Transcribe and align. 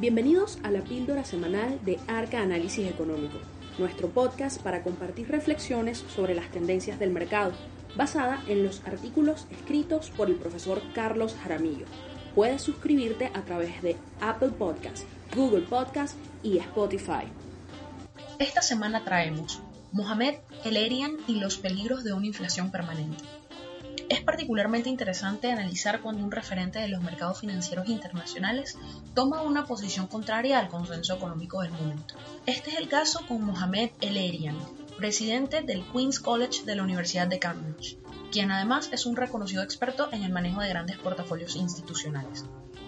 Bienvenidos 0.00 0.58
a 0.62 0.70
la 0.70 0.80
píldora 0.80 1.26
semanal 1.26 1.78
de 1.84 2.00
Arca 2.08 2.40
Análisis 2.40 2.88
Económico, 2.88 3.36
nuestro 3.76 4.08
podcast 4.08 4.58
para 4.62 4.82
compartir 4.82 5.28
reflexiones 5.28 5.98
sobre 5.98 6.34
las 6.34 6.50
tendencias 6.50 6.98
del 6.98 7.10
mercado, 7.10 7.52
basada 7.96 8.42
en 8.48 8.64
los 8.64 8.80
artículos 8.86 9.46
escritos 9.50 10.08
por 10.08 10.30
el 10.30 10.36
profesor 10.36 10.80
Carlos 10.94 11.36
Jaramillo. 11.42 11.84
Puedes 12.34 12.62
suscribirte 12.62 13.26
a 13.34 13.42
través 13.42 13.82
de 13.82 13.96
Apple 14.22 14.52
Podcast, 14.58 15.04
Google 15.36 15.66
Podcast 15.66 16.16
y 16.42 16.56
Spotify. 16.56 17.26
Esta 18.38 18.62
semana 18.62 19.04
traemos 19.04 19.60
Mohamed 19.92 20.36
El-Erian 20.64 21.18
y 21.28 21.40
los 21.40 21.58
peligros 21.58 22.04
de 22.04 22.14
una 22.14 22.26
inflación 22.26 22.70
permanente. 22.70 23.22
Es 24.10 24.20
particularmente 24.20 24.88
interesante 24.88 25.52
analizar 25.52 26.00
cuando 26.00 26.24
un 26.24 26.32
referente 26.32 26.80
de 26.80 26.88
los 26.88 27.00
mercados 27.00 27.38
financieros 27.38 27.88
internacionales 27.88 28.76
toma 29.14 29.42
una 29.42 29.66
posición 29.66 30.08
contraria 30.08 30.58
al 30.58 30.68
consenso 30.68 31.14
económico 31.14 31.62
del 31.62 31.70
momento. 31.70 32.16
Este 32.44 32.70
es 32.70 32.78
el 32.78 32.88
caso 32.88 33.24
con 33.28 33.44
Mohamed 33.44 33.90
El-Erian, 34.00 34.58
presidente 34.98 35.62
del 35.62 35.84
Queen's 35.92 36.18
College 36.18 36.64
de 36.64 36.74
la 36.74 36.82
Universidad 36.82 37.28
de 37.28 37.38
Cambridge, 37.38 37.98
quien 38.32 38.50
además 38.50 38.88
es 38.92 39.06
un 39.06 39.14
reconocido 39.14 39.62
experto 39.62 40.08
en 40.10 40.24
el 40.24 40.32
manejo 40.32 40.60
de 40.60 40.70
grandes 40.70 40.98
portafolios 40.98 41.54
institucionales. 41.54 42.44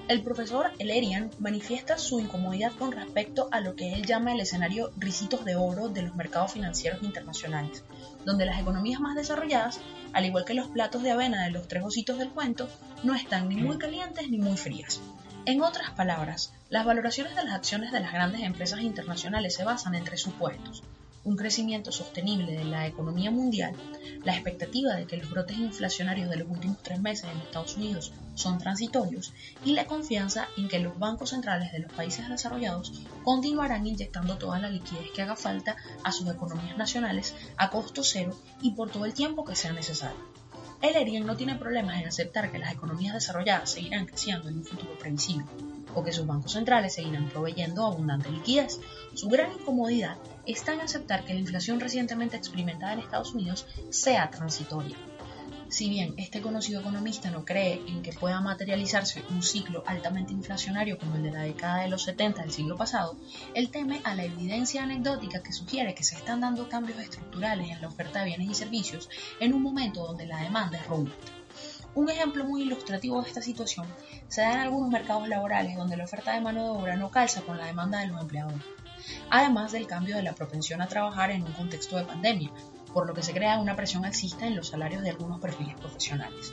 El 0.09 0.25
profesor 0.25 0.73
Elerian 0.81 1.31
manifiesta 1.39 1.97
su 1.97 2.19
incomodidad 2.19 2.73
con 2.73 2.91
respecto 2.91 3.49
a 3.53 3.61
lo 3.61 3.77
que 3.77 3.95
él 3.95 4.05
llama 4.05 4.33
el 4.33 4.41
escenario 4.41 4.91
risitos 4.97 5.45
de 5.45 5.55
oro 5.55 5.89
de 5.89 6.03
los 6.03 6.17
mercados 6.17 6.53
financieros 6.53 7.05
internacionales, 7.05 7.85
donde 8.25 8.45
las 8.45 8.61
economías 8.61 9.01
más 9.01 9.15
desarrolladas, 9.15 9.81
al 10.13 10.27
igual 10.27 10.45
que 10.45 10.55
los 10.55 10.69
platos 10.69 11.05
de 11.05 11.13
avena 11.13 11.45
de 11.45 11.53
los 11.53 11.69
tres 11.69 11.85
ositos 11.85 12.19
del 12.19 12.31
cuento, 12.31 12.69
no 13.05 13.15
están 13.15 13.49
ni 13.49 13.57
muy 13.57 13.79
calientes 13.79 14.29
ni 14.29 14.39
muy 14.39 14.57
frías. 14.57 15.01
En 15.47 15.63
otras 15.63 15.91
palabras, 15.91 16.53
las 16.69 16.85
valoraciones 16.85 17.37
de 17.37 17.45
las 17.45 17.55
acciones 17.55 17.93
de 17.93 18.01
las 18.01 18.13
grandes 18.13 18.43
empresas 18.43 18.81
internacionales 18.81 19.55
se 19.55 19.65
basan 19.65 19.95
en 19.95 20.05
tres 20.05 20.21
supuestos 20.21 20.83
un 21.25 21.37
crecimiento 21.37 21.93
sostenible 21.93 22.53
de 22.53 22.65
la 22.65 22.87
economía 22.87 23.31
mundial, 23.31 23.75
la 24.25 24.35
expectativa 24.35 24.95
de 24.95 25.07
que 25.07 25.17
los 25.17 25.31
brotes 25.31 25.59
inflacionarios 25.59 26.29
de 26.29 26.37
los 26.37 26.49
últimos 26.49 26.83
tres 26.83 27.01
meses 27.01 27.31
en 27.31 27.39
Estados 27.39 27.77
Unidos 27.77 28.13
son 28.35 28.59
transitorios 28.59 29.33
y 29.65 29.73
la 29.73 29.87
confianza 29.87 30.49
en 30.57 30.69
que 30.69 30.81
los 30.81 30.99
bancos 30.99 31.31
centrales 31.31 31.71
de 31.73 31.81
los 31.81 31.93
países 31.93 32.29
desarrollados 32.29 32.93
continuarán 33.25 33.87
inyectando 33.87 34.37
toda 34.39 34.59
la 34.59 34.71
liquidez 34.71 35.11
que 35.15 35.23
haga 35.23 35.37
falta 35.37 35.77
a 36.03 36.13
sus 36.13 36.29
economías 36.29 36.77
nacionales 36.77 37.35
a 37.57 37.71
costo 37.71 38.03
cero 38.03 38.37
y 38.61 38.73
por 38.73 38.91
todo 38.91 39.05
el 39.05 39.15
tiempo 39.15 39.45
que 39.45 39.57
sea 39.57 39.73
necesario. 39.73 40.33
El 40.81 40.97
ERIAN 40.97 41.27
no 41.27 41.37
tiene 41.37 41.55
problemas 41.55 42.01
en 42.01 42.09
aceptar 42.09 42.51
que 42.51 42.59
las 42.59 42.73
economías 42.73 43.15
desarrolladas 43.15 43.71
seguirán 43.71 44.07
creciendo 44.07 44.49
en 44.49 44.59
un 44.59 44.65
futuro 44.65 44.99
previsible 44.99 45.47
o 45.95 46.03
que 46.03 46.13
sus 46.13 46.27
bancos 46.27 46.53
centrales 46.53 46.95
seguirán 46.95 47.29
proveyendo 47.29 47.87
abundante 47.87 48.31
liquidez. 48.31 48.81
Su 49.15 49.29
gran 49.29 49.53
incomodidad 49.53 50.17
está 50.47 50.75
en 50.75 50.81
aceptar 50.81 51.25
que 51.25 51.35
la 51.35 51.41
inflación 51.41 51.81
recientemente 51.81 52.37
experimentada 52.37 52.95
en 52.95 53.01
Estados 53.01 53.35
Unidos 53.35 53.67
sea 53.91 54.31
transitoria. 54.31 54.97
Si 55.73 55.89
bien 55.89 56.13
este 56.19 56.43
conocido 56.43 56.83
economista 56.83 57.31
no 57.31 57.47
cree 57.47 57.81
en 57.87 58.03
que 58.03 58.13
pueda 58.13 58.43
materializarse 58.43 59.25
un 59.31 59.43
ciclo 59.43 59.83
altamente 59.87 60.35
inflacionario 60.35 60.99
como 60.99 61.17
el 61.17 61.23
de 61.23 61.31
la 61.31 61.45
década 61.45 61.81
de 61.81 61.89
los 61.89 62.03
70 62.03 62.43
del 62.43 62.53
siglo 62.53 62.77
pasado, 62.77 63.17
él 63.55 63.71
teme 63.71 64.03
a 64.05 64.15
la 64.15 64.25
evidencia 64.25 64.83
anecdótica 64.83 65.43
que 65.43 65.55
sugiere 65.55 65.95
que 65.95 66.05
se 66.05 66.15
están 66.15 66.43
dando 66.43 66.69
cambios 66.69 66.99
estructurales 66.99 67.71
en 67.71 67.81
la 67.81 67.89
oferta 67.89 68.19
de 68.19 68.27
bienes 68.27 68.51
y 68.51 68.55
servicios 68.55 69.09
en 69.41 69.55
un 69.55 69.63
momento 69.63 70.05
donde 70.05 70.27
la 70.27 70.43
demanda 70.43 70.77
es 70.77 70.87
robusta. 70.87 71.33
Un 71.95 72.11
ejemplo 72.11 72.45
muy 72.45 72.65
ilustrativo 72.65 73.23
de 73.23 73.29
esta 73.29 73.41
situación 73.41 73.87
se 74.29 74.43
da 74.43 74.53
en 74.53 74.61
algunos 74.61 74.91
mercados 74.91 75.27
laborales 75.27 75.75
donde 75.75 75.97
la 75.97 76.05
oferta 76.05 76.35
de 76.35 76.43
mano 76.43 76.65
de 76.65 76.81
obra 76.81 76.97
no 76.97 77.11
calza 77.11 77.41
con 77.41 77.57
la 77.57 77.65
demanda 77.65 78.01
de 78.01 78.09
los 78.09 78.21
empleadores, 78.21 78.63
además 79.31 79.73
del 79.73 79.87
cambio 79.87 80.17
de 80.17 80.23
la 80.23 80.35
propensión 80.35 80.81
a 80.81 80.89
trabajar 80.89 81.31
en 81.31 81.43
un 81.43 81.53
contexto 81.53 81.97
de 81.97 82.05
pandemia, 82.05 82.51
por 82.93 83.07
lo 83.07 83.15
que 83.15 83.23
se 83.23 83.33
crea 83.33 83.59
una 83.59 83.77
presión 83.77 84.05
alcista 84.05 84.47
en 84.47 84.57
los 84.57 84.69
salarios 84.69 85.03
de 85.03 85.11
algunos 85.11 85.41
perfiles 85.41 85.75
profesionales. 85.77 86.53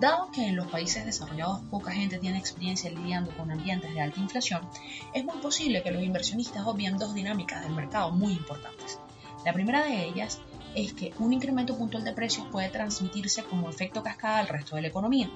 Dado 0.00 0.30
que 0.32 0.48
en 0.48 0.56
los 0.56 0.66
países 0.66 1.04
desarrollados 1.04 1.60
poca 1.70 1.92
gente 1.92 2.18
tiene 2.18 2.38
experiencia 2.38 2.90
lidiando 2.90 3.30
con 3.36 3.50
ambientes 3.50 3.94
de 3.94 4.00
alta 4.00 4.20
inflación, 4.20 4.68
es 5.12 5.24
muy 5.24 5.38
posible 5.38 5.82
que 5.82 5.92
los 5.92 6.02
inversionistas 6.02 6.66
obvien 6.66 6.98
dos 6.98 7.14
dinámicas 7.14 7.62
del 7.62 7.74
mercado 7.74 8.10
muy 8.10 8.32
importantes. 8.32 8.98
La 9.44 9.52
primera 9.52 9.84
de 9.84 10.04
ellas 10.04 10.40
es 10.74 10.92
que 10.92 11.12
un 11.18 11.32
incremento 11.32 11.76
puntual 11.76 12.04
de 12.04 12.12
precios 12.12 12.46
puede 12.50 12.68
transmitirse 12.68 13.44
como 13.44 13.68
efecto 13.68 14.02
cascada 14.02 14.38
al 14.38 14.48
resto 14.48 14.76
de 14.76 14.82
la 14.82 14.88
economía. 14.88 15.30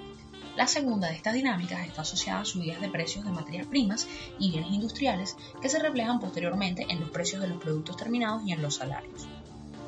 La 0.56 0.66
segunda 0.66 1.08
de 1.08 1.14
estas 1.14 1.34
dinámicas 1.34 1.86
está 1.86 2.02
asociada 2.02 2.40
a 2.40 2.44
subidas 2.44 2.80
de 2.80 2.88
precios 2.88 3.24
de 3.24 3.30
materias 3.30 3.66
primas 3.66 4.08
y 4.38 4.50
bienes 4.50 4.72
industriales 4.72 5.36
que 5.62 5.68
se 5.68 5.78
reflejan 5.78 6.18
posteriormente 6.18 6.86
en 6.88 7.00
los 7.00 7.10
precios 7.10 7.40
de 7.40 7.48
los 7.48 7.58
productos 7.58 7.96
terminados 7.96 8.42
y 8.44 8.52
en 8.52 8.62
los 8.62 8.74
salarios. 8.74 9.28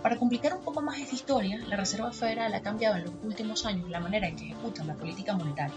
Para 0.02 0.16
complicar 0.16 0.54
un 0.54 0.62
poco 0.62 0.80
más 0.80 0.98
esta 0.98 1.14
historia, 1.14 1.58
la 1.68 1.76
Reserva 1.76 2.12
Federal 2.12 2.54
ha 2.54 2.62
cambiado 2.62 2.96
en 2.96 3.04
los 3.04 3.14
últimos 3.22 3.66
años 3.66 3.90
la 3.90 4.00
manera 4.00 4.28
en 4.28 4.36
que 4.36 4.44
ejecuta 4.44 4.84
la 4.84 4.94
política 4.94 5.34
monetaria, 5.34 5.74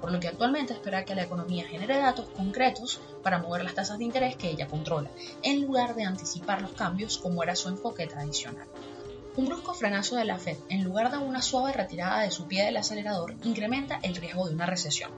por 0.00 0.12
lo 0.12 0.20
que 0.20 0.28
actualmente 0.28 0.72
espera 0.72 1.04
que 1.04 1.14
la 1.14 1.24
economía 1.24 1.66
genere 1.66 1.98
datos 1.98 2.28
concretos 2.30 3.00
para 3.22 3.38
mover 3.38 3.64
las 3.64 3.74
tasas 3.74 3.98
de 3.98 4.04
interés 4.04 4.36
que 4.36 4.48
ella 4.48 4.66
controla, 4.66 5.10
en 5.42 5.62
lugar 5.62 5.94
de 5.94 6.04
anticipar 6.04 6.62
los 6.62 6.72
cambios 6.72 7.18
como 7.18 7.42
era 7.42 7.56
su 7.56 7.68
enfoque 7.68 8.06
tradicional. 8.06 8.66
Un 9.36 9.44
brusco 9.44 9.74
frenazo 9.74 10.16
de 10.16 10.24
la 10.24 10.38
Fed, 10.38 10.56
en 10.70 10.82
lugar 10.82 11.10
de 11.10 11.18
una 11.18 11.42
suave 11.42 11.74
retirada 11.74 12.22
de 12.22 12.30
su 12.30 12.46
pie 12.46 12.64
del 12.64 12.78
acelerador, 12.78 13.36
incrementa 13.44 13.98
el 14.02 14.16
riesgo 14.16 14.48
de 14.48 14.54
una 14.54 14.64
recesión. 14.64 15.10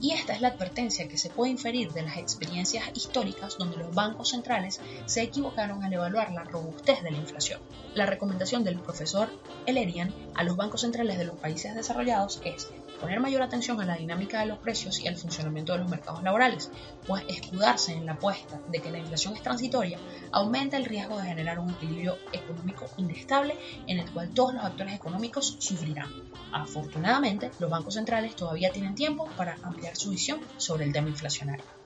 Y 0.00 0.12
esta 0.12 0.32
es 0.32 0.40
la 0.40 0.48
advertencia 0.48 1.08
que 1.08 1.18
se 1.18 1.28
puede 1.28 1.50
inferir 1.50 1.92
de 1.92 2.02
las 2.02 2.16
experiencias 2.16 2.84
históricas 2.94 3.58
donde 3.58 3.76
los 3.76 3.92
bancos 3.92 4.30
centrales 4.30 4.80
se 5.06 5.22
equivocaron 5.22 5.82
al 5.82 5.92
evaluar 5.92 6.30
la 6.30 6.44
robustez 6.44 7.02
de 7.02 7.10
la 7.10 7.18
inflación. 7.18 7.60
La 7.94 8.06
recomendación 8.06 8.62
del 8.62 8.78
profesor 8.78 9.28
Elerian 9.66 10.14
a 10.36 10.44
los 10.44 10.56
bancos 10.56 10.82
centrales 10.82 11.18
de 11.18 11.24
los 11.24 11.36
países 11.36 11.74
desarrollados 11.74 12.40
es 12.44 12.70
poner 13.04 13.20
mayor 13.20 13.42
atención 13.42 13.78
a 13.82 13.84
la 13.84 13.96
dinámica 13.96 14.40
de 14.40 14.46
los 14.46 14.56
precios 14.56 14.98
y 14.98 15.08
al 15.08 15.18
funcionamiento 15.18 15.74
de 15.74 15.80
los 15.80 15.90
mercados 15.90 16.22
laborales, 16.22 16.70
pues 17.06 17.22
escudarse 17.28 17.92
en 17.92 18.06
la 18.06 18.12
apuesta 18.12 18.58
de 18.68 18.80
que 18.80 18.90
la 18.90 18.96
inflación 18.96 19.34
es 19.34 19.42
transitoria 19.42 19.98
aumenta 20.32 20.78
el 20.78 20.86
riesgo 20.86 21.18
de 21.18 21.28
generar 21.28 21.58
un 21.58 21.68
equilibrio 21.68 22.16
económico 22.32 22.86
inestable 22.96 23.58
en 23.86 23.98
el 23.98 24.10
cual 24.10 24.30
todos 24.30 24.54
los 24.54 24.64
actores 24.64 24.94
económicos 24.94 25.56
sufrirán. 25.58 26.08
Afortunadamente, 26.50 27.50
los 27.58 27.68
bancos 27.68 27.92
centrales 27.92 28.36
todavía 28.36 28.72
tienen 28.72 28.94
tiempo 28.94 29.28
para 29.36 29.58
ampliar 29.62 29.96
su 29.96 30.08
visión 30.08 30.40
sobre 30.56 30.86
el 30.86 30.92
tema 30.94 31.10
inflacionario. 31.10 31.83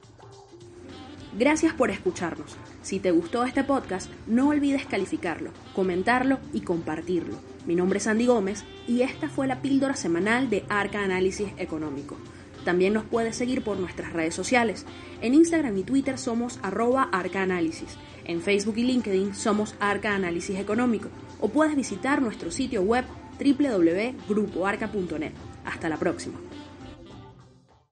Gracias 1.38 1.72
por 1.72 1.92
escucharnos. 1.92 2.56
Si 2.82 2.98
te 2.98 3.12
gustó 3.12 3.44
este 3.44 3.62
podcast, 3.62 4.10
no 4.26 4.48
olvides 4.48 4.86
calificarlo, 4.86 5.52
comentarlo 5.72 6.40
y 6.52 6.62
compartirlo. 6.62 7.36
Mi 7.64 7.76
nombre 7.76 7.98
es 7.98 8.08
Andy 8.08 8.26
Gómez 8.26 8.64
y 8.88 9.02
esta 9.02 9.28
fue 9.28 9.46
la 9.46 9.62
píldora 9.62 9.94
semanal 9.94 10.50
de 10.50 10.64
Arca 10.68 11.04
Análisis 11.04 11.46
Económico. 11.56 12.16
También 12.64 12.92
nos 12.92 13.04
puedes 13.04 13.36
seguir 13.36 13.62
por 13.62 13.78
nuestras 13.78 14.12
redes 14.12 14.34
sociales. 14.34 14.84
En 15.20 15.32
Instagram 15.32 15.78
y 15.78 15.84
Twitter 15.84 16.18
somos 16.18 16.58
arroba 16.60 17.08
arcaanálisis. 17.12 17.96
En 18.24 18.40
Facebook 18.42 18.76
y 18.76 18.82
LinkedIn 18.82 19.32
somos 19.32 19.76
Arca 19.78 20.16
Análisis 20.16 20.58
Económico. 20.58 21.08
O 21.40 21.50
puedes 21.50 21.76
visitar 21.76 22.20
nuestro 22.20 22.50
sitio 22.50 22.82
web 22.82 23.04
www.grupoarca.net. 23.38 25.34
Hasta 25.64 25.88
la 25.88 25.98
próxima. 25.98 26.40